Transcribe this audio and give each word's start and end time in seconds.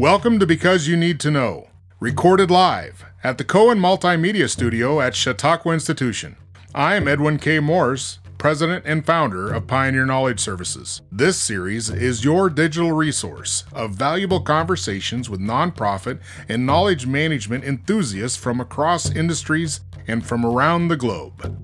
Welcome 0.00 0.38
to 0.38 0.46
Because 0.46 0.88
You 0.88 0.96
Need 0.96 1.20
to 1.20 1.30
Know, 1.30 1.68
recorded 2.00 2.50
live 2.50 3.04
at 3.22 3.36
the 3.36 3.44
Cohen 3.44 3.78
Multimedia 3.78 4.48
Studio 4.48 4.98
at 4.98 5.14
Chautauqua 5.14 5.74
Institution. 5.74 6.36
I'm 6.74 7.06
Edwin 7.06 7.38
K. 7.38 7.60
Morse, 7.60 8.18
President 8.38 8.86
and 8.86 9.04
founder 9.04 9.52
of 9.52 9.66
Pioneer 9.66 10.06
Knowledge 10.06 10.40
Services. 10.40 11.02
This 11.12 11.36
series 11.36 11.90
is 11.90 12.24
your 12.24 12.48
digital 12.48 12.92
resource 12.92 13.64
of 13.74 13.90
valuable 13.90 14.40
conversations 14.40 15.28
with 15.28 15.38
nonprofit 15.38 16.18
and 16.48 16.64
knowledge 16.64 17.06
management 17.06 17.64
enthusiasts 17.64 18.38
from 18.38 18.58
across 18.58 19.14
industries 19.14 19.82
and 20.08 20.24
from 20.24 20.46
around 20.46 20.88
the 20.88 20.96
globe. 20.96 21.58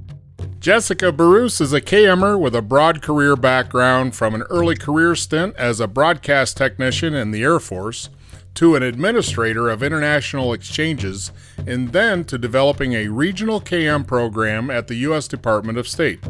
Jessica 0.61 1.11
Bruce 1.11 1.63
is 1.63 1.73
a 1.73 1.81
KMer 1.81 2.39
with 2.39 2.55
a 2.55 2.61
broad 2.61 3.01
career 3.01 3.35
background 3.35 4.15
from 4.15 4.35
an 4.35 4.43
early 4.51 4.77
career 4.77 5.15
stint 5.15 5.57
as 5.57 5.81
a 5.81 5.89
broadcast 5.89 6.59
technician 6.59 7.15
in 7.15 7.31
the 7.31 7.43
Air 7.43 7.59
Force 7.59 8.11
to 8.57 8.75
an 8.75 8.83
administrator 8.83 9.69
of 9.69 9.83
international 9.83 10.53
exchanges, 10.53 11.31
and 11.67 11.93
then 11.93 12.25
to 12.25 12.37
developing 12.39 12.95
a 12.95 13.09
regional 13.09 13.61
KM 13.61 14.07
program 14.07 14.71
at 14.71 14.89
the 14.89 14.97
U.S. 14.97 15.29
Department 15.29 15.79
of 15.79 15.87
State. 15.87 16.21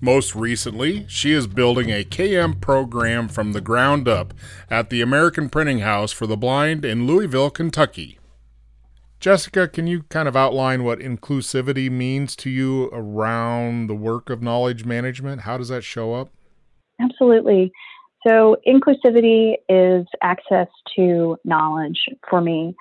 Most 0.00 0.34
recently, 0.34 1.06
she 1.08 1.32
is 1.32 1.46
building 1.46 1.90
a 1.90 2.04
KM 2.04 2.60
program 2.60 3.28
from 3.28 3.52
the 3.52 3.60
ground 3.60 4.08
up 4.08 4.32
at 4.70 4.90
the 4.90 5.00
American 5.00 5.48
Printing 5.48 5.80
House 5.80 6.12
for 6.12 6.26
the 6.26 6.36
Blind 6.36 6.84
in 6.84 7.06
Louisville, 7.06 7.50
Kentucky. 7.50 8.18
Jessica, 9.20 9.68
can 9.68 9.86
you 9.86 10.02
kind 10.04 10.26
of 10.26 10.34
outline 10.34 10.82
what 10.82 10.98
inclusivity 10.98 11.88
means 11.88 12.34
to 12.34 12.50
you 12.50 12.90
around 12.92 13.86
the 13.86 13.94
work 13.94 14.30
of 14.30 14.42
knowledge 14.42 14.84
management? 14.84 15.42
How 15.42 15.56
does 15.56 15.68
that 15.68 15.84
show 15.84 16.14
up? 16.14 16.30
Absolutely. 17.00 17.70
So, 18.26 18.56
inclusivity 18.66 19.54
is 19.68 20.06
access 20.22 20.68
to 20.96 21.36
knowledge 21.44 21.98
for 22.28 22.40
me. 22.40 22.74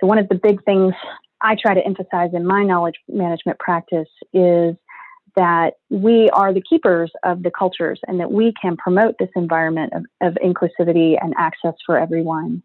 So, 0.00 0.06
one 0.06 0.18
of 0.18 0.28
the 0.28 0.34
big 0.34 0.64
things 0.64 0.94
I 1.40 1.56
try 1.60 1.74
to 1.74 1.84
emphasize 1.84 2.30
in 2.32 2.44
my 2.44 2.64
knowledge 2.64 2.96
management 3.08 3.58
practice 3.60 4.08
is 4.32 4.74
that 5.36 5.74
we 5.88 6.28
are 6.30 6.52
the 6.52 6.62
keepers 6.68 7.12
of 7.24 7.44
the 7.44 7.50
cultures 7.56 8.00
and 8.08 8.18
that 8.18 8.32
we 8.32 8.52
can 8.60 8.76
promote 8.76 9.14
this 9.20 9.28
environment 9.36 9.92
of, 9.92 10.04
of 10.20 10.36
inclusivity 10.44 11.16
and 11.20 11.32
access 11.38 11.74
for 11.86 11.96
everyone. 11.96 12.62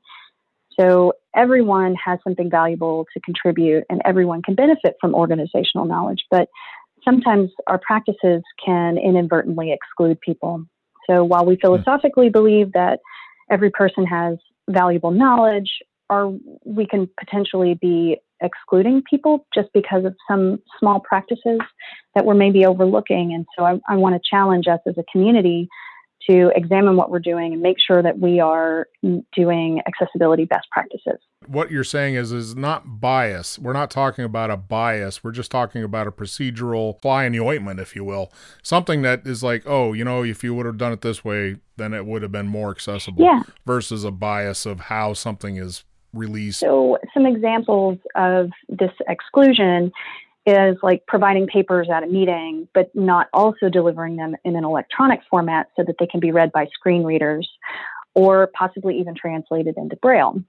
So, 0.79 1.13
everyone 1.35 1.95
has 2.03 2.17
something 2.23 2.49
valuable 2.49 3.05
to 3.13 3.19
contribute 3.19 3.83
and 3.91 4.01
everyone 4.05 4.41
can 4.41 4.55
benefit 4.55 4.95
from 4.99 5.13
organizational 5.13 5.85
knowledge. 5.85 6.23
But 6.31 6.49
sometimes 7.05 7.51
our 7.67 7.77
practices 7.77 8.41
can 8.65 8.97
inadvertently 8.97 9.71
exclude 9.71 10.19
people. 10.21 10.65
So 11.09 11.23
while 11.23 11.45
we 11.45 11.57
philosophically 11.57 12.29
believe 12.29 12.71
that 12.73 12.99
every 13.49 13.69
person 13.69 14.05
has 14.05 14.37
valuable 14.69 15.11
knowledge, 15.11 15.69
or 16.09 16.37
we 16.65 16.85
can 16.85 17.09
potentially 17.19 17.75
be 17.75 18.17
excluding 18.41 19.01
people 19.09 19.45
just 19.53 19.69
because 19.73 20.05
of 20.05 20.15
some 20.29 20.59
small 20.79 20.99
practices 20.99 21.59
that 22.13 22.25
we're 22.25 22.33
maybe 22.33 22.65
overlooking. 22.65 23.33
And 23.33 23.45
so 23.57 23.65
I, 23.65 23.79
I 23.87 23.95
want 23.95 24.15
to 24.15 24.21
challenge 24.29 24.67
us 24.67 24.79
as 24.85 24.95
a 24.97 25.03
community 25.11 25.69
to 26.29 26.51
examine 26.55 26.95
what 26.95 27.09
we're 27.09 27.19
doing 27.19 27.53
and 27.53 27.61
make 27.61 27.77
sure 27.85 28.01
that 28.01 28.19
we 28.19 28.39
are 28.39 28.87
doing 29.35 29.81
accessibility 29.87 30.45
best 30.45 30.67
practices. 30.71 31.19
What 31.47 31.71
you're 31.71 31.83
saying 31.83 32.15
is 32.15 32.31
is 32.31 32.55
not 32.55 33.01
bias. 33.01 33.59
We're 33.59 33.73
not 33.73 33.91
talking 33.91 34.23
about 34.23 34.49
a 34.49 34.57
bias. 34.57 35.23
We're 35.23 35.31
just 35.31 35.51
talking 35.51 35.83
about 35.83 36.07
a 36.07 36.11
procedural 36.11 37.01
fly 37.01 37.25
in 37.25 37.33
the 37.33 37.41
ointment, 37.41 37.79
if 37.79 37.95
you 37.95 38.03
will. 38.03 38.31
Something 38.61 39.01
that 39.01 39.27
is 39.27 39.43
like, 39.43 39.63
oh, 39.65 39.93
you 39.93 40.05
know, 40.05 40.23
if 40.23 40.43
you 40.43 40.53
would 40.53 40.65
have 40.65 40.77
done 40.77 40.93
it 40.93 41.01
this 41.01 41.25
way, 41.25 41.57
then 41.75 41.93
it 41.93 42.05
would 42.05 42.21
have 42.21 42.31
been 42.31 42.47
more 42.47 42.71
accessible. 42.71 43.23
Yeah. 43.23 43.43
Versus 43.65 44.03
a 44.03 44.11
bias 44.11 44.65
of 44.65 44.79
how 44.81 45.13
something 45.13 45.57
is 45.57 45.83
released. 46.13 46.59
So 46.59 46.97
some 47.13 47.25
examples 47.25 47.97
of 48.15 48.51
this 48.69 48.91
exclusion 49.07 49.91
is 50.45 50.77
like 50.83 51.05
providing 51.07 51.47
papers 51.47 51.87
at 51.93 52.03
a 52.03 52.07
meeting, 52.07 52.67
but 52.73 52.93
not 52.93 53.27
also 53.33 53.69
delivering 53.69 54.17
them 54.17 54.35
in 54.43 54.55
an 54.55 54.65
electronic 54.65 55.21
format 55.29 55.69
so 55.75 55.83
that 55.85 55.95
they 55.99 56.07
can 56.07 56.19
be 56.19 56.31
read 56.31 56.51
by 56.51 56.67
screen 56.73 57.03
readers 57.03 57.49
or 58.13 58.49
possibly 58.53 58.99
even 58.99 59.15
translated 59.15 59.75
into 59.77 59.95
Braille. 59.95 60.43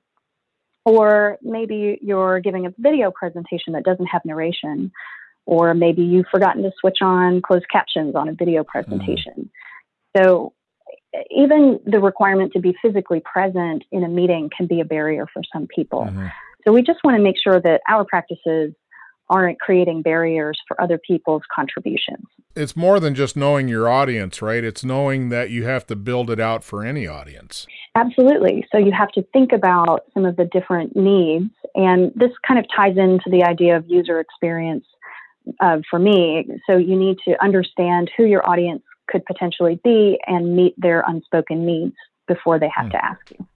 Or 0.85 1.39
maybe 1.43 1.99
you're 2.03 2.41
giving 2.41 2.67
a 2.67 2.75
video 2.77 3.11
presentation 3.11 3.73
that 3.73 3.85
doesn't 3.85 4.07
have 4.07 4.23
narration, 4.25 4.93
or 5.47 5.73
maybe 5.75 6.03
you've 6.03 6.27
forgotten 6.31 6.63
to 6.63 6.73
switch 6.79 6.99
on 7.01 7.41
closed 7.41 7.67
captions 7.71 8.15
on 8.15 8.29
a 8.29 8.35
video 8.35 8.65
presentation. 8.65 9.51
Mm-hmm. 10.17 10.23
So 10.23 10.53
even 11.31 11.81
the 11.87 12.01
requirement 12.01 12.53
to 12.53 12.61
be 12.61 12.75
physically 12.83 13.21
present 13.21 13.85
in 13.93 14.05
a 14.05 14.09
meeting 14.09 14.51
can 14.55 14.67
be 14.67 14.81
a 14.81 14.85
barrier 14.85 15.27
for 15.33 15.43
some 15.53 15.67
people. 15.67 16.03
Mm-hmm. 16.03 16.27
So 16.65 16.73
we 16.73 16.83
just 16.83 16.99
want 17.05 17.17
to 17.17 17.23
make 17.23 17.37
sure 17.43 17.61
that 17.61 17.81
our 17.89 18.05
practices 18.05 18.75
aren't 19.31 19.59
creating 19.61 20.03
barriers 20.03 20.59
for 20.69 20.81
other 20.81 20.99
people's 20.99 21.43
contributions. 21.55 22.25
It's 22.55 22.77
more 22.77 23.01
than 23.01 23.15
just 23.15 23.37
knowing 23.37 23.69
your 23.69 23.89
audience, 23.89 24.43
right? 24.43 24.63
It's 24.63 24.85
knowing 24.85 25.31
that 25.31 25.51
you 25.51 25.65
have 25.65 25.87
to 25.89 25.97
build 25.97 26.31
it 26.31 26.39
out 26.39 26.63
for 26.63 26.85
any 26.85 27.07
audience. 27.07 27.67
Absolutely. 27.95 28.67
So 28.71 28.79
you 28.79 28.93
have 28.93 29.11
to 29.13 29.23
think 29.33 29.53
about 29.53 30.05
some 30.13 30.25
of 30.25 30.37
the 30.37 30.45
different 30.45 30.95
needs. 30.95 31.51
And 31.75 32.13
this 32.15 32.31
kind 32.47 32.59
of 32.59 32.67
ties 32.75 32.97
into 32.97 33.31
the 33.31 33.45
idea 33.45 33.77
of 33.77 33.85
user 33.89 34.21
experience 34.21 34.85
uh, 35.61 35.79
for 35.89 35.99
me. 35.99 36.47
So 36.67 36.77
you 36.77 36.97
need 36.97 37.19
to 37.27 37.43
understand 37.43 38.11
who 38.17 38.25
your 38.25 38.49
audience 38.49 38.83
could 39.09 39.25
potentially 39.27 39.81
be 39.85 40.19
and 40.27 40.57
meet 40.57 40.75
their 40.79 41.05
unspoken 41.07 41.67
needs 41.67 41.95
before 42.27 42.59
they 42.59 42.71
have 42.75 42.87
hmm. 42.87 42.93
to 42.93 43.05
ask 43.05 43.31
you. 43.31 43.47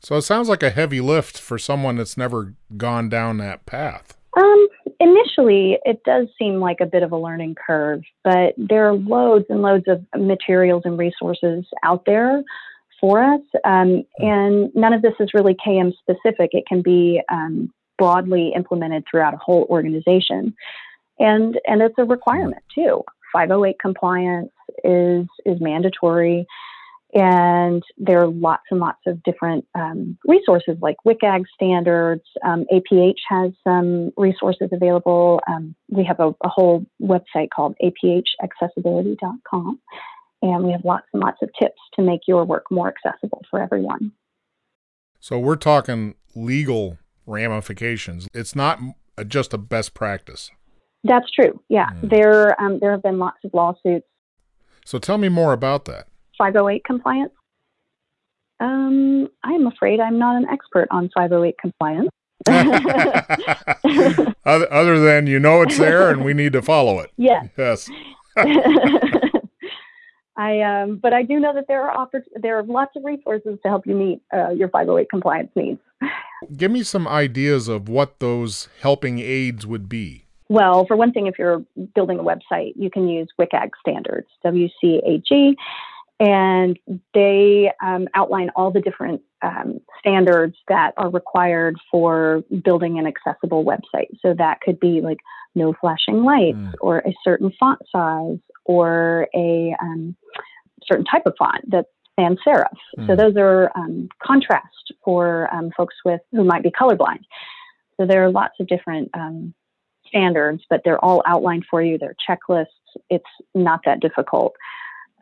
So 0.00 0.16
it 0.16 0.22
sounds 0.22 0.48
like 0.48 0.62
a 0.62 0.70
heavy 0.70 1.00
lift 1.00 1.38
for 1.38 1.58
someone 1.58 1.96
that's 1.96 2.16
never 2.16 2.54
gone 2.76 3.08
down 3.08 3.38
that 3.38 3.66
path. 3.66 4.16
Um, 4.36 4.65
initially, 5.00 5.78
it 5.84 6.02
does 6.04 6.26
seem 6.38 6.60
like 6.60 6.80
a 6.80 6.86
bit 6.86 7.02
of 7.02 7.12
a 7.12 7.16
learning 7.16 7.54
curve, 7.54 8.02
but 8.24 8.54
there 8.56 8.88
are 8.88 8.94
loads 8.94 9.46
and 9.48 9.62
loads 9.62 9.84
of 9.88 10.04
materials 10.16 10.82
and 10.84 10.98
resources 10.98 11.64
out 11.82 12.04
there 12.06 12.42
for 13.00 13.22
us. 13.22 13.40
Um, 13.64 14.04
and 14.18 14.74
none 14.74 14.92
of 14.92 15.02
this 15.02 15.14
is 15.20 15.34
really 15.34 15.54
KM 15.54 15.92
specific. 15.98 16.50
It 16.52 16.64
can 16.66 16.82
be 16.82 17.20
um, 17.30 17.72
broadly 17.98 18.52
implemented 18.54 19.04
throughout 19.10 19.34
a 19.34 19.38
whole 19.38 19.66
organization. 19.70 20.54
And, 21.18 21.58
and 21.66 21.82
it's 21.82 21.94
a 21.98 22.04
requirement 22.04 22.62
too. 22.74 23.02
508 23.32 23.78
compliance 23.78 24.52
is, 24.84 25.26
is 25.44 25.60
mandatory. 25.60 26.46
And 27.14 27.82
there 27.96 28.20
are 28.20 28.26
lots 28.26 28.64
and 28.70 28.80
lots 28.80 28.98
of 29.06 29.22
different 29.22 29.64
um, 29.74 30.18
resources 30.26 30.76
like 30.82 30.96
WCAG 31.06 31.44
standards. 31.54 32.24
Um, 32.44 32.66
APH 32.72 33.14
has 33.28 33.52
some 33.64 34.10
resources 34.16 34.68
available. 34.72 35.40
Um, 35.48 35.74
we 35.88 36.04
have 36.04 36.18
a, 36.18 36.34
a, 36.42 36.48
whole 36.48 36.84
website 37.00 37.48
called 37.54 37.76
aphaccessibility.com. 37.82 39.80
And 40.42 40.64
we 40.64 40.72
have 40.72 40.84
lots 40.84 41.06
and 41.12 41.22
lots 41.22 41.38
of 41.42 41.48
tips 41.58 41.78
to 41.94 42.02
make 42.02 42.20
your 42.26 42.44
work 42.44 42.64
more 42.70 42.92
accessible 42.92 43.42
for 43.50 43.62
everyone. 43.62 44.12
So 45.20 45.38
we're 45.38 45.56
talking 45.56 46.16
legal 46.34 46.98
ramifications. 47.24 48.28
It's 48.34 48.54
not 48.54 48.78
just 49.26 49.54
a 49.54 49.58
best 49.58 49.94
practice. 49.94 50.50
That's 51.04 51.30
true. 51.30 51.60
Yeah, 51.68 51.88
mm. 51.90 52.10
there 52.10 52.60
um, 52.60 52.78
there 52.80 52.90
have 52.90 53.02
been 53.02 53.18
lots 53.18 53.38
of 53.44 53.52
lawsuits. 53.54 54.06
So 54.84 54.98
tell 54.98 55.18
me 55.18 55.28
more 55.28 55.52
about 55.52 55.84
that. 55.86 56.08
508 56.38 56.84
compliance? 56.84 57.32
Um, 58.58 59.28
I'm 59.44 59.66
afraid 59.66 60.00
I'm 60.00 60.18
not 60.18 60.36
an 60.36 60.48
expert 60.48 60.88
on 60.90 61.10
508 61.14 61.58
compliance. 61.58 62.10
other, 64.44 64.72
other 64.72 65.00
than 65.00 65.26
you 65.26 65.40
know 65.40 65.62
it's 65.62 65.78
there 65.78 66.10
and 66.10 66.24
we 66.24 66.32
need 66.32 66.52
to 66.52 66.62
follow 66.62 67.00
it. 67.00 67.10
Yes. 67.16 67.48
Yes. 67.56 67.90
I 70.36 70.60
um, 70.60 70.96
but 70.96 71.14
I 71.14 71.22
do 71.22 71.40
know 71.40 71.54
that 71.54 71.66
there 71.66 71.90
are 71.90 72.08
there 72.34 72.58
are 72.58 72.62
lots 72.62 72.94
of 72.94 73.04
resources 73.04 73.58
to 73.62 73.68
help 73.68 73.86
you 73.86 73.94
meet 73.94 74.20
uh, 74.34 74.50
your 74.50 74.68
508 74.68 75.08
compliance 75.08 75.50
needs. 75.56 75.80
Give 76.54 76.70
me 76.70 76.82
some 76.82 77.08
ideas 77.08 77.68
of 77.68 77.88
what 77.88 78.20
those 78.20 78.68
helping 78.82 79.18
aids 79.18 79.66
would 79.66 79.88
be. 79.88 80.26
Well, 80.48 80.86
for 80.86 80.96
one 80.96 81.12
thing, 81.12 81.26
if 81.26 81.38
you're 81.38 81.64
building 81.94 82.18
a 82.18 82.22
website, 82.22 82.74
you 82.76 82.90
can 82.90 83.08
use 83.08 83.28
WCAG 83.40 83.70
standards, 83.80 84.28
WCAG, 84.44 85.54
and 86.18 86.78
they 87.12 87.70
um, 87.82 88.08
outline 88.14 88.50
all 88.56 88.70
the 88.70 88.80
different 88.80 89.20
um, 89.42 89.80
standards 89.98 90.56
that 90.68 90.92
are 90.96 91.10
required 91.10 91.76
for 91.90 92.42
building 92.64 92.98
an 92.98 93.06
accessible 93.06 93.64
website. 93.64 94.08
So 94.22 94.34
that 94.34 94.60
could 94.62 94.80
be 94.80 95.00
like 95.00 95.18
no 95.54 95.74
flashing 95.80 96.22
lights, 96.22 96.56
mm. 96.56 96.74
or 96.80 96.98
a 96.98 97.14
certain 97.22 97.52
font 97.58 97.80
size, 97.90 98.38
or 98.64 99.28
a 99.34 99.74
um, 99.80 100.16
certain 100.84 101.04
type 101.04 101.22
of 101.26 101.34
font 101.38 101.64
that's 101.68 101.88
sans 102.18 102.38
serif. 102.46 102.66
Mm. 102.98 103.06
So 103.06 103.16
those 103.16 103.36
are 103.36 103.70
um, 103.76 104.08
contrast 104.22 104.92
for 105.04 105.52
um, 105.54 105.70
folks 105.76 105.94
with 106.04 106.20
who 106.32 106.44
might 106.44 106.62
be 106.62 106.70
colorblind. 106.70 107.20
So 107.98 108.06
there 108.06 108.24
are 108.24 108.30
lots 108.30 108.54
of 108.60 108.66
different 108.66 109.10
um, 109.14 109.54
standards, 110.06 110.62
but 110.68 110.80
they're 110.84 111.02
all 111.04 111.22
outlined 111.26 111.64
for 111.70 111.82
you. 111.82 111.98
They're 111.98 112.16
checklists. 112.28 112.66
It's 113.10 113.24
not 113.54 113.80
that 113.84 114.00
difficult 114.00 114.54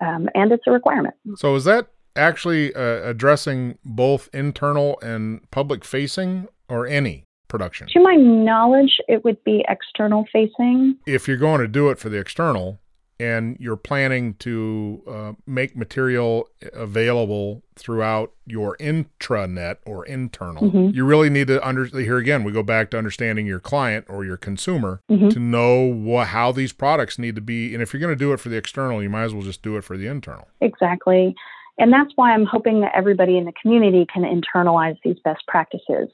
um, 0.01 0.29
and 0.35 0.53
it's 0.53 0.65
a 0.67 0.71
requirement. 0.71 1.15
So 1.37 1.55
is 1.55 1.65
that 1.65 1.89
actually 2.17 2.75
uh, 2.75 3.09
addressing 3.09 3.79
both 3.85 4.29
internal 4.33 4.99
and 5.03 5.49
public 5.51 5.85
facing 5.85 6.49
or 6.69 6.87
any 6.87 7.25
production? 7.49 7.89
To 7.89 8.01
my 8.01 8.15
knowledge, 8.15 9.01
it 9.09 9.25
would 9.25 9.43
be 9.45 9.65
external 9.69 10.25
facing. 10.33 10.97
If 11.07 11.29
you're 11.29 11.37
going 11.37 11.61
to 11.61 11.69
do 11.69 11.91
it 11.91 11.99
for 11.99 12.09
the 12.09 12.19
external, 12.19 12.81
and 13.21 13.57
you're 13.61 13.77
planning 13.77 14.35
to 14.35 15.03
uh, 15.09 15.33
make 15.47 15.77
material 15.77 16.49
available 16.73 17.63
throughout 17.77 18.33
your 18.47 18.77
intranet 18.79 19.77
or 19.87 20.05
internal, 20.07 20.65
mm-hmm. 20.65 20.95
you 20.95 21.05
really 21.05 21.31
need 21.31 21.47
to 21.49 21.67
under 21.67 21.85
here 21.87 22.19
again 22.19 22.45
we 22.45 22.53
go 22.53 22.63
back 22.63 22.91
to 22.91 22.99
understanding 22.99 23.47
your 23.47 23.61
client 23.61 24.05
or 24.09 24.25
your 24.25 24.37
consumer 24.37 25.01
mm-hmm. 25.11 25.29
to 25.29 25.39
know 25.39 25.81
what 25.81 26.29
how 26.29 26.53
these 26.53 26.73
products 26.73 27.19
need 27.19 27.35
to 27.35 27.41
be. 27.41 27.73
And 27.73 27.83
if 27.83 27.93
you're 27.93 28.01
going 28.01 28.13
to 28.13 28.17
do 28.17 28.33
it 28.33 28.41
for 28.41 28.49
the 28.49 28.57
external, 28.57 29.03
you 29.03 29.11
might 29.11 29.25
as 29.25 29.35
well 29.35 29.43
just 29.43 29.63
do 29.63 29.77
it 29.77 29.85
for 29.85 29.97
the 29.97 30.07
internal. 30.07 30.49
Exactly. 30.61 31.35
And 31.79 31.93
that's 31.93 32.13
why 32.17 32.33
I'm 32.33 32.47
hoping 32.47 32.81
that 32.81 32.93
everybody 32.95 33.37
in 33.37 33.45
the 33.45 33.53
community 33.61 34.07
can 34.13 34.23
internalize 34.23 34.97
these 35.05 35.19
best 35.25 35.47
practices. 35.49 36.09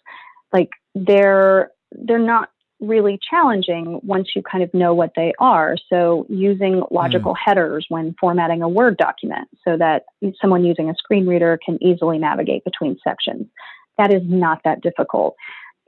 Like 0.53 0.71
they're 0.95 1.71
they're 1.93 2.19
not 2.19 2.51
really 2.81 3.19
challenging 3.29 4.01
once 4.03 4.29
you 4.35 4.43
kind 4.43 4.65
of 4.65 4.73
know 4.73 4.95
what 4.95 5.13
they 5.15 5.33
are. 5.39 5.77
So, 5.89 6.27
using 6.29 6.83
logical 6.91 7.35
mm. 7.35 7.39
headers 7.45 7.87
when 7.89 8.15
formatting 8.21 8.63
a 8.63 8.69
Word 8.69 8.97
document 8.97 9.49
so 9.65 9.77
that 9.77 10.05
someone 10.41 10.65
using 10.65 10.91
a 10.91 10.95
screen 10.95 11.27
reader 11.27 11.59
can 11.65 11.83
easily 11.83 12.19
navigate 12.19 12.65
between 12.65 12.99
sections. 13.07 13.47
That 13.99 14.13
is 14.13 14.23
not 14.25 14.61
that 14.65 14.81
difficult, 14.81 15.37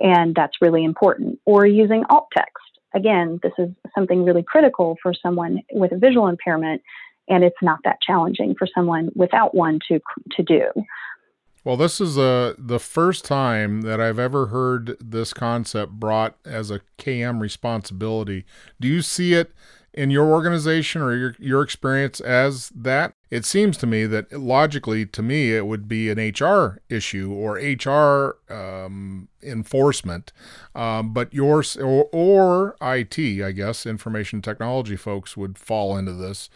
and 0.01 0.35
that's 0.35 0.61
really 0.61 0.85
important. 0.85 1.39
Or 1.45 1.67
using 1.67 2.05
alt 2.11 2.29
text. 2.37 2.53
Again, 2.95 3.41
this 3.43 3.53
is 3.59 3.71
something 3.95 4.25
really 4.25 4.43
critical 4.43 4.97
for 5.03 5.15
someone 5.15 5.63
with 5.73 5.93
a 5.93 5.99
visual 5.99 6.29
impairment, 6.29 6.83
and 7.29 7.43
it's 7.43 7.57
not 7.63 7.79
that 7.85 7.99
challenging 8.07 8.55
for 8.59 8.69
someone 8.75 9.09
without 9.15 9.55
one 9.55 9.79
to, 9.89 9.99
to 10.33 10.43
do. 10.43 10.67
Well, 11.65 11.77
this 11.77 12.01
is 12.01 12.19
uh, 12.19 12.55
the 12.59 12.81
first 12.81 13.25
time 13.25 13.83
that 13.83 14.01
I've 14.01 14.19
ever 14.19 14.47
heard 14.47 14.97
this 15.01 15.33
concept 15.33 15.93
brought 15.93 16.37
as 16.45 16.73
a 16.73 16.81
KM 16.99 17.41
responsibility. 17.41 18.45
Do 18.81 18.89
you 18.89 19.01
see 19.01 19.35
it 19.35 19.53
in 19.95 20.11
your 20.11 20.31
organization 20.31 21.03
or 21.03 21.15
your, 21.15 21.37
your 21.39 21.63
experience 21.63 22.21
as 22.21 22.71
that? 22.71 23.15
It 23.31 23.45
seems 23.45 23.77
to 23.79 23.87
me 23.87 24.05
that 24.07 24.33
logically, 24.33 25.07
to 25.07 25.23
me, 25.23 25.55
it 25.55 25.67
would 25.67 25.89
be 25.89 26.11
an 26.11 26.19
HR 26.19 26.81
issue 26.89 27.33
or 27.33 27.55
HR 27.55 28.37
um, 28.53 29.29
enforcement. 29.43 30.33
Um, 30.75 31.13
but 31.13 31.33
yours 31.33 31.77
or, 31.77 32.09
or 32.13 32.77
IT, 32.83 33.19
I 33.43 33.53
guess, 33.53 33.87
information 33.87 34.43
technology 34.43 34.97
folks 34.97 35.37
would 35.37 35.59
fall 35.59 35.97
into 35.97 36.13
this. 36.13 36.51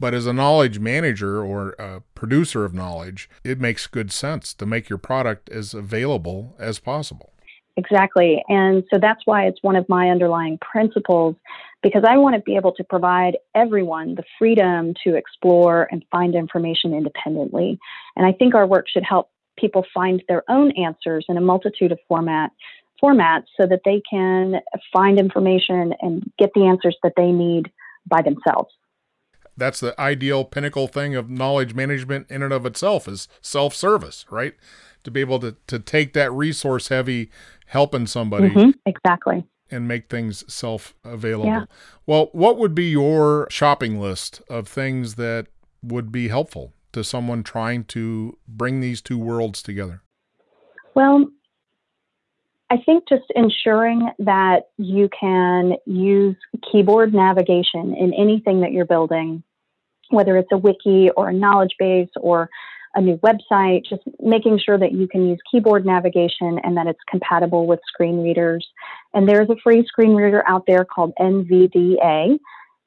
But 0.00 0.14
as 0.14 0.26
a 0.26 0.32
knowledge 0.32 0.78
manager 0.78 1.42
or 1.44 1.70
a 1.78 2.02
producer 2.14 2.64
of 2.64 2.74
knowledge, 2.74 3.30
it 3.44 3.60
makes 3.60 3.86
good 3.86 4.10
sense 4.10 4.54
to 4.54 4.66
make 4.66 4.88
your 4.88 4.98
product 4.98 5.48
as 5.50 5.74
available 5.74 6.56
as 6.58 6.78
possible. 6.78 7.31
Exactly. 7.76 8.42
And 8.48 8.84
so 8.92 8.98
that's 9.00 9.22
why 9.24 9.46
it's 9.46 9.62
one 9.62 9.76
of 9.76 9.88
my 9.88 10.10
underlying 10.10 10.58
principles 10.58 11.36
because 11.82 12.04
I 12.06 12.16
want 12.16 12.36
to 12.36 12.42
be 12.42 12.56
able 12.56 12.72
to 12.72 12.84
provide 12.84 13.38
everyone 13.54 14.14
the 14.14 14.24
freedom 14.38 14.94
to 15.04 15.16
explore 15.16 15.88
and 15.90 16.04
find 16.10 16.34
information 16.34 16.94
independently. 16.94 17.78
And 18.14 18.26
I 18.26 18.32
think 18.32 18.54
our 18.54 18.66
work 18.66 18.86
should 18.88 19.04
help 19.04 19.30
people 19.58 19.84
find 19.92 20.22
their 20.28 20.44
own 20.48 20.72
answers 20.72 21.24
in 21.28 21.36
a 21.36 21.40
multitude 21.40 21.92
of 21.92 21.98
format 22.08 22.52
formats 23.02 23.46
so 23.60 23.66
that 23.66 23.80
they 23.84 24.00
can 24.08 24.60
find 24.92 25.18
information 25.18 25.92
and 26.00 26.30
get 26.38 26.50
the 26.54 26.66
answers 26.66 26.96
that 27.02 27.14
they 27.16 27.32
need 27.32 27.70
by 28.06 28.22
themselves 28.22 28.72
that's 29.56 29.80
the 29.80 29.98
ideal 30.00 30.44
pinnacle 30.44 30.88
thing 30.88 31.14
of 31.14 31.30
knowledge 31.30 31.74
management 31.74 32.30
in 32.30 32.42
and 32.42 32.52
of 32.52 32.66
itself 32.66 33.06
is 33.06 33.28
self-service, 33.40 34.26
right? 34.30 34.54
To 35.04 35.10
be 35.10 35.20
able 35.20 35.40
to 35.40 35.56
to 35.66 35.78
take 35.78 36.12
that 36.12 36.32
resource 36.32 36.88
heavy 36.88 37.30
helping 37.72 38.06
somebody 38.06 38.50
mm-hmm, 38.50 38.70
exactly 38.84 39.42
and 39.70 39.88
make 39.88 40.10
things 40.10 40.44
self 40.52 40.94
available. 41.04 41.46
Yeah. 41.46 41.64
Well, 42.06 42.28
what 42.32 42.58
would 42.58 42.74
be 42.74 42.90
your 42.90 43.48
shopping 43.50 43.98
list 43.98 44.42
of 44.50 44.68
things 44.68 45.14
that 45.14 45.46
would 45.82 46.12
be 46.12 46.28
helpful 46.28 46.74
to 46.92 47.02
someone 47.02 47.42
trying 47.42 47.84
to 47.84 48.36
bring 48.46 48.80
these 48.80 49.00
two 49.00 49.16
worlds 49.16 49.62
together? 49.62 50.02
Well, 50.94 51.30
I 52.68 52.76
think 52.84 53.08
just 53.08 53.24
ensuring 53.34 54.10
that 54.18 54.64
you 54.76 55.08
can 55.18 55.76
use 55.86 56.36
keyboard 56.70 57.14
navigation 57.14 57.96
in 57.96 58.12
anything 58.12 58.60
that 58.60 58.72
you're 58.72 58.84
building, 58.84 59.42
whether 60.10 60.36
it's 60.36 60.52
a 60.52 60.58
wiki 60.58 61.08
or 61.16 61.30
a 61.30 61.32
knowledge 61.32 61.76
base 61.78 62.10
or 62.20 62.50
a 62.94 63.00
new 63.00 63.18
website, 63.18 63.84
just 63.88 64.02
making 64.20 64.58
sure 64.64 64.78
that 64.78 64.92
you 64.92 65.08
can 65.08 65.28
use 65.28 65.38
keyboard 65.50 65.86
navigation 65.86 66.58
and 66.62 66.76
that 66.76 66.86
it's 66.86 67.00
compatible 67.08 67.66
with 67.66 67.80
screen 67.86 68.22
readers. 68.22 68.66
And 69.14 69.28
there's 69.28 69.48
a 69.48 69.56
free 69.62 69.84
screen 69.86 70.14
reader 70.14 70.42
out 70.48 70.64
there 70.66 70.84
called 70.84 71.12
NVDA, 71.18 72.38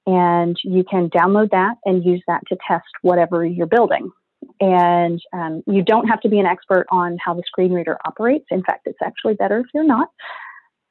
and 0.06 0.56
you 0.63 0.84
can 0.84 1.10
download 1.10 1.50
that 1.52 1.75
and 1.86 2.06
use 2.06 2.22
that 2.28 2.42
to 2.50 2.57
test 2.68 2.86
whatever 3.02 3.46
you're 3.46 3.66
building. 3.66 4.12
And 4.60 5.19
um, 5.34 5.63
you 5.66 5.84
don't 5.84 6.07
have 6.07 6.22
to 6.22 6.30
be 6.30 6.40
an 6.40 6.46
expert 6.46 6.86
on 6.92 7.18
how 7.24 7.34
the 7.34 7.44
screen 7.48 7.74
reader 7.74 7.98
operates. 8.06 8.46
In 8.52 8.63
fact, 8.63 8.81
it's 8.86 9.00
actually 9.04 9.34
better 9.34 9.60
if 9.60 9.68
you're 9.74 9.84
not. 9.84 10.10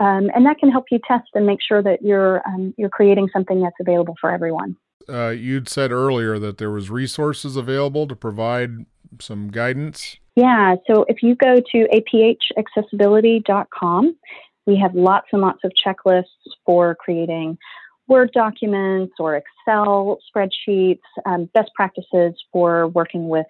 Um, 0.00 0.28
and 0.34 0.44
that 0.46 0.58
can 0.58 0.72
help 0.72 0.86
you 0.90 0.98
test 1.06 1.28
and 1.34 1.46
make 1.46 1.60
sure 1.66 1.80
that 1.80 2.02
you're 2.02 2.42
um, 2.48 2.74
you're 2.76 2.88
creating 2.88 3.28
something 3.32 3.62
that's 3.62 3.76
available 3.80 4.16
for 4.20 4.30
everyone. 4.30 4.76
Uh, 5.08 5.28
you'd 5.28 5.68
said 5.68 5.92
earlier 5.92 6.38
that 6.38 6.58
there 6.58 6.70
was 6.70 6.90
resources 6.90 7.56
available 7.56 8.08
to 8.08 8.16
provide 8.16 8.86
some 9.20 9.48
guidance. 9.48 10.16
Yeah, 10.36 10.76
so 10.86 11.04
if 11.08 11.22
you 11.22 11.34
go 11.36 11.56
to 11.72 11.88
aphaccessibility.com, 11.94 14.16
we 14.66 14.78
have 14.78 14.94
lots 14.94 15.28
and 15.32 15.42
lots 15.42 15.60
of 15.64 15.72
checklists 15.86 16.24
for 16.64 16.94
creating 16.94 17.58
Word 18.06 18.30
documents 18.32 19.14
or 19.18 19.36
Excel 19.36 20.18
spreadsheets, 20.28 21.00
um, 21.24 21.46
best 21.54 21.70
practices 21.74 22.34
for 22.52 22.88
working 22.88 23.28
with 23.28 23.46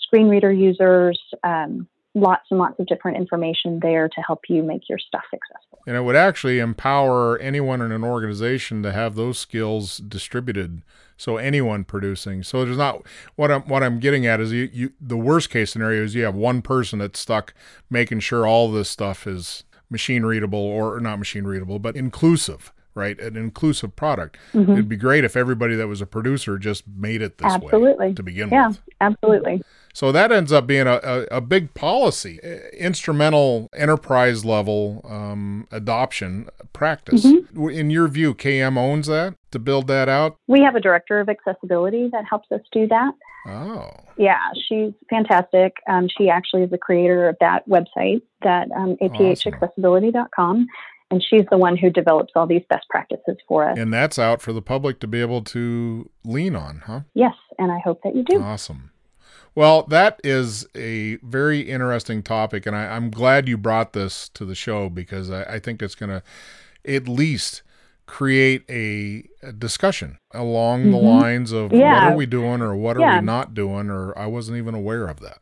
screen 0.00 0.28
reader 0.28 0.52
users, 0.52 1.20
um, 1.42 1.88
lots 2.16 2.46
and 2.50 2.58
lots 2.58 2.80
of 2.80 2.86
different 2.86 3.18
information 3.18 3.78
there 3.80 4.08
to 4.08 4.20
help 4.22 4.40
you 4.48 4.62
make 4.62 4.88
your 4.88 4.98
stuff 4.98 5.22
successful. 5.30 5.78
And 5.86 5.96
it 5.96 6.00
would 6.00 6.16
actually 6.16 6.58
empower 6.58 7.38
anyone 7.38 7.82
in 7.82 7.92
an 7.92 8.02
organization 8.02 8.82
to 8.84 8.92
have 8.92 9.16
those 9.16 9.38
skills 9.38 9.98
distributed. 9.98 10.80
So 11.18 11.36
anyone 11.36 11.84
producing. 11.84 12.42
So 12.42 12.64
there's 12.64 12.78
not 12.78 13.06
what 13.36 13.50
I'm 13.50 13.62
what 13.62 13.82
I'm 13.82 14.00
getting 14.00 14.26
at 14.26 14.40
is 14.40 14.50
you, 14.50 14.70
you 14.72 14.92
the 14.98 15.16
worst 15.16 15.50
case 15.50 15.70
scenario 15.70 16.02
is 16.02 16.14
you 16.14 16.24
have 16.24 16.34
one 16.34 16.62
person 16.62 16.98
that's 16.98 17.20
stuck 17.20 17.52
making 17.90 18.20
sure 18.20 18.46
all 18.46 18.72
this 18.72 18.88
stuff 18.88 19.26
is 19.26 19.64
machine 19.90 20.24
readable 20.24 20.58
or 20.58 20.98
not 21.00 21.18
machine 21.18 21.44
readable, 21.44 21.78
but 21.78 21.96
inclusive 21.96 22.72
right? 22.96 23.20
An 23.20 23.36
inclusive 23.36 23.94
product. 23.94 24.36
Mm-hmm. 24.52 24.72
It'd 24.72 24.88
be 24.88 24.96
great 24.96 25.22
if 25.22 25.36
everybody 25.36 25.76
that 25.76 25.86
was 25.86 26.00
a 26.00 26.06
producer 26.06 26.58
just 26.58 26.84
made 26.88 27.22
it 27.22 27.38
this 27.38 27.52
absolutely. 27.52 28.08
way 28.08 28.14
to 28.14 28.22
begin 28.22 28.48
yeah, 28.48 28.68
with. 28.68 28.80
Yeah, 28.86 29.06
absolutely. 29.06 29.62
So 29.92 30.12
that 30.12 30.32
ends 30.32 30.52
up 30.52 30.66
being 30.66 30.86
a, 30.86 31.00
a, 31.02 31.36
a 31.36 31.40
big 31.40 31.72
policy, 31.74 32.38
instrumental 32.76 33.70
enterprise 33.74 34.44
level 34.44 35.00
um, 35.08 35.68
adoption 35.70 36.48
practice. 36.72 37.24
Mm-hmm. 37.24 37.70
In 37.70 37.90
your 37.90 38.08
view, 38.08 38.34
KM 38.34 38.76
owns 38.76 39.06
that 39.06 39.36
to 39.52 39.58
build 39.58 39.86
that 39.86 40.08
out? 40.08 40.36
We 40.48 40.60
have 40.60 40.74
a 40.74 40.80
director 40.80 41.20
of 41.20 41.28
accessibility 41.28 42.08
that 42.12 42.24
helps 42.28 42.50
us 42.52 42.60
do 42.72 42.86
that. 42.88 43.12
Oh. 43.46 43.90
Yeah, 44.18 44.40
she's 44.68 44.92
fantastic. 45.08 45.76
Um, 45.88 46.08
she 46.08 46.28
actually 46.28 46.64
is 46.64 46.70
the 46.70 46.78
creator 46.78 47.28
of 47.28 47.36
that 47.40 47.66
website, 47.68 48.22
that 48.42 48.70
um, 48.72 48.96
aphaccessibility.com. 49.00 50.56
Awesome 50.56 50.66
and 51.10 51.22
she's 51.22 51.44
the 51.50 51.58
one 51.58 51.76
who 51.76 51.90
develops 51.90 52.32
all 52.34 52.46
these 52.46 52.64
best 52.68 52.88
practices 52.88 53.36
for 53.46 53.68
us. 53.68 53.78
And 53.78 53.92
that's 53.92 54.18
out 54.18 54.42
for 54.42 54.52
the 54.52 54.62
public 54.62 55.00
to 55.00 55.06
be 55.06 55.20
able 55.20 55.42
to 55.42 56.10
lean 56.24 56.56
on, 56.56 56.82
huh? 56.86 57.00
Yes, 57.14 57.34
and 57.58 57.70
I 57.70 57.78
hope 57.78 58.02
that 58.02 58.16
you 58.16 58.24
do. 58.24 58.40
Awesome. 58.40 58.90
Well, 59.54 59.84
that 59.84 60.20
is 60.22 60.66
a 60.76 61.16
very 61.16 61.60
interesting 61.60 62.22
topic, 62.22 62.66
and 62.66 62.76
I, 62.76 62.96
am 62.96 63.10
glad 63.10 63.48
you 63.48 63.56
brought 63.56 63.94
this 63.94 64.28
to 64.30 64.44
the 64.44 64.54
show 64.54 64.90
because 64.90 65.30
I, 65.30 65.44
I 65.44 65.58
think 65.60 65.80
it's 65.80 65.94
going 65.94 66.10
to 66.10 66.22
at 66.84 67.08
least 67.08 67.62
create 68.04 68.64
a, 68.68 69.24
a 69.42 69.52
discussion 69.52 70.18
along 70.32 70.82
mm-hmm. 70.82 70.90
the 70.92 70.98
lines 70.98 71.52
of 71.52 71.72
yeah. 71.72 72.04
what 72.04 72.12
are 72.12 72.16
we 72.16 72.26
doing 72.26 72.60
or 72.60 72.76
what 72.76 72.96
are 72.96 73.00
yeah. 73.00 73.20
we 73.20 73.24
not 73.24 73.54
doing, 73.54 73.88
or 73.88 74.16
I 74.18 74.26
wasn't 74.26 74.58
even 74.58 74.74
aware 74.74 75.06
of 75.06 75.20
that. 75.20 75.38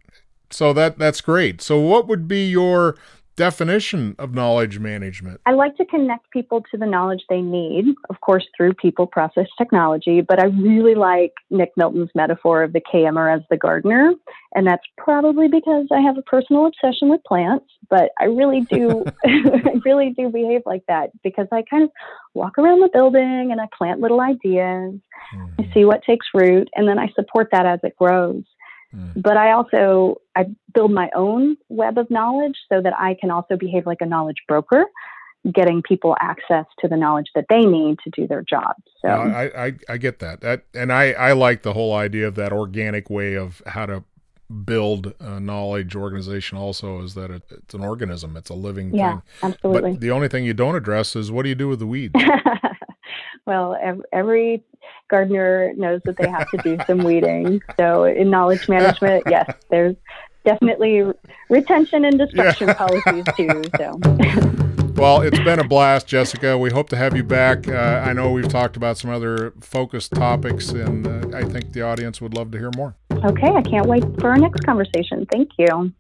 So 0.51 0.73
that 0.75 0.99
that's 0.99 1.21
great. 1.21 1.61
So, 1.61 1.81
what 1.81 2.07
would 2.07 2.29
be 2.29 2.49
your 2.49 2.97
definition 3.37 4.15
of 4.19 4.35
knowledge 4.35 4.79
management? 4.79 5.41
I 5.47 5.53
like 5.53 5.77
to 5.77 5.85
connect 5.85 6.31
people 6.31 6.63
to 6.71 6.79
the 6.79 6.87
knowledge 6.87 7.23
they 7.29 7.41
need, 7.41 7.87
of 8.11 8.21
course, 8.21 8.47
through 8.57 8.75
people, 8.75 9.07
process, 9.07 9.47
technology. 9.59 10.21
But 10.21 10.41
I 10.41 10.47
really 10.47 10.95
like 10.95 11.33
Nick 11.51 11.73
Milton's 11.77 12.11
metaphor 12.15 12.63
of 12.63 12.73
the 12.73 12.81
KMer 12.81 13.35
as 13.35 13.43
the 13.51 13.57
gardener. 13.57 14.13
And 14.55 14.67
that's 14.67 14.85
probably 14.97 15.49
because 15.49 15.89
I 15.93 16.01
have 16.01 16.17
a 16.17 16.23
personal 16.23 16.67
obsession 16.67 17.09
with 17.09 17.23
plants, 17.25 17.67
but 17.91 18.11
I 18.21 18.25
really 18.27 18.61
do, 18.63 19.05
I 19.25 19.81
really 19.85 20.15
do 20.17 20.29
behave 20.29 20.63
like 20.65 20.85
that 20.87 21.11
because 21.23 21.49
I 21.51 21.63
kind 21.69 21.85
of 21.85 21.91
walk 22.35 22.59
around 22.59 22.81
the 22.81 22.91
building 22.93 23.49
and 23.51 23.61
I 23.61 23.67
plant 23.77 24.01
little 24.01 24.21
ideas. 24.21 24.95
Mm-hmm. 25.35 25.61
I 25.61 25.75
see 25.75 25.85
what 25.85 26.03
takes 26.05 26.27
root 26.35 26.69
and 26.75 26.89
then 26.89 26.99
I 26.99 27.09
support 27.15 27.49
that 27.53 27.67
as 27.67 27.81
it 27.83 27.97
grows. 27.97 28.45
Mm. 28.95 29.23
But 29.23 29.37
I 29.37 29.53
also 29.53 30.21
I 30.37 30.47
build 30.73 30.93
my 30.93 31.11
own 31.15 31.57
web 31.69 31.99
of 31.99 32.11
knowledge 32.11 32.57
so 32.69 32.81
that 32.81 32.93
I 32.99 33.17
can 33.21 33.31
also 33.31 33.57
behave 33.57 33.87
like 33.87 34.01
a 34.01 34.07
knowledge 34.07 34.43
broker, 34.47 34.85
getting 35.53 35.83
people 35.83 36.17
access 36.21 36.67
to 36.81 36.89
the 36.89 36.97
knowledge 36.97 37.29
that 37.35 37.47
they 37.49 37.61
need 37.61 37.99
to 38.05 38.11
do 38.11 38.27
their 38.27 38.43
jobs. 38.43 38.83
So 39.03 39.09
yeah, 39.09 39.17
I, 39.17 39.67
I, 39.67 39.73
I 39.89 39.97
get 39.97 40.19
that. 40.21 40.41
That 40.41 40.65
and 40.75 40.93
I 40.93 41.13
I 41.13 41.33
like 41.33 41.63
the 41.63 41.73
whole 41.73 41.95
idea 41.95 42.29
of 42.29 42.35
that 42.37 42.53
organic 42.53 43.11
way 43.11 43.35
of 43.35 43.63
how 43.67 43.87
to 43.87 44.05
build 44.65 45.15
a 45.21 45.41
knowledge 45.41 45.97
organization 45.97 46.59
also 46.59 47.03
is 47.03 47.15
that 47.15 47.31
it, 47.31 47.43
it's 47.51 47.75
an 47.75 47.81
organism 47.81 48.37
it's 48.37 48.51
a 48.51 48.55
living 48.55 48.95
yeah, 48.95 49.13
thing 49.13 49.23
absolutely 49.43 49.93
but 49.93 50.01
the 50.01 50.11
only 50.11 50.29
thing 50.29 50.45
you 50.45 50.53
don't 50.53 50.77
address 50.77 51.17
is 51.17 51.33
what 51.33 51.45
do 51.45 51.49
you 51.49 51.55
do 51.55 51.67
with 51.67 51.79
the 51.79 51.87
weeds 51.87 52.15
well 53.47 53.77
every 54.13 54.63
gardener 55.11 55.73
knows 55.77 56.01
that 56.05 56.17
they 56.17 56.29
have 56.29 56.51
to 56.51 56.59
do 56.59 56.79
some 56.87 56.99
weeding. 56.99 57.61
So 57.77 58.05
in 58.05 58.31
knowledge 58.31 58.69
management, 58.69 59.25
yes, 59.29 59.55
there's 59.71 59.97
definitely 60.45 61.03
retention 61.49 62.05
and 62.05 62.19
destruction 62.19 62.69
yeah. 62.69 62.75
policies 62.75 63.25
too. 63.37 63.63
So. 63.77 64.01
Well, 64.97 65.23
it's 65.23 65.41
been 65.41 65.59
a 65.59 65.67
blast, 65.67 66.07
Jessica. 66.07 66.57
We 66.57 66.71
hope 66.71 66.89
to 66.91 66.97
have 66.97 67.17
you 67.17 67.25
back. 67.25 67.67
Uh, 67.67 68.05
I 68.07 68.13
know 68.13 68.31
we've 68.31 68.49
talked 68.49 68.77
about 68.77 68.97
some 68.97 69.11
other 69.11 69.53
focused 69.61 70.13
topics, 70.13 70.71
and 70.71 71.07
uh, 71.07 71.37
I 71.37 71.43
think 71.43 71.73
the 71.73 71.83
audience 71.83 72.21
would 72.21 72.33
love 72.33 72.53
to 72.53 72.59
hear 72.59 72.71
more. 72.77 72.95
Okay, 73.13 73.49
I 73.49 73.63
can't 73.63 73.87
wait 73.87 74.05
for 74.21 74.31
our 74.31 74.37
next 74.37 74.63
conversation. 74.65 75.27
Thank 75.33 75.51
you. 75.59 75.93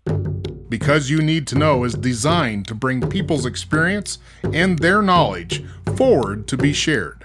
Because 0.75 1.09
You 1.09 1.23
Need 1.23 1.47
to 1.47 1.54
Know 1.54 1.85
is 1.85 1.95
designed 1.95 2.66
to 2.66 2.75
bring 2.75 3.09
people's 3.09 3.47
experience 3.47 4.19
and 4.52 4.76
their 4.76 5.02
knowledge 5.02 5.64
forward 5.95 6.49
to 6.49 6.57
be 6.57 6.73
shared. 6.73 7.25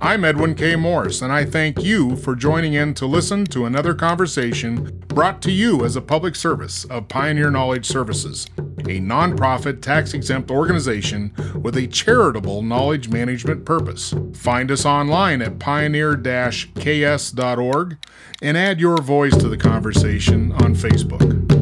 I'm 0.00 0.24
Edwin 0.24 0.56
K. 0.56 0.74
Morse, 0.74 1.22
and 1.22 1.32
I 1.32 1.44
thank 1.44 1.84
you 1.84 2.16
for 2.16 2.34
joining 2.34 2.72
in 2.72 2.94
to 2.94 3.06
listen 3.06 3.44
to 3.46 3.64
another 3.64 3.94
conversation 3.94 5.04
brought 5.06 5.40
to 5.42 5.52
you 5.52 5.84
as 5.84 5.94
a 5.94 6.00
public 6.00 6.34
service 6.34 6.84
of 6.86 7.06
Pioneer 7.06 7.48
Knowledge 7.48 7.86
Services, 7.86 8.48
a 8.56 8.98
nonprofit 8.98 9.80
tax 9.80 10.12
exempt 10.12 10.50
organization 10.50 11.32
with 11.62 11.76
a 11.76 11.86
charitable 11.86 12.62
knowledge 12.62 13.08
management 13.08 13.64
purpose. 13.64 14.12
Find 14.34 14.72
us 14.72 14.84
online 14.84 15.42
at 15.42 15.60
pioneer 15.60 16.16
ks.org 16.16 17.98
and 18.42 18.56
add 18.56 18.80
your 18.80 18.96
voice 18.96 19.36
to 19.36 19.48
the 19.48 19.56
conversation 19.56 20.50
on 20.50 20.74
Facebook. 20.74 21.61